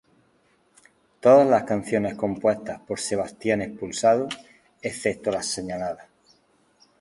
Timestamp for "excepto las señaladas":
4.81-6.07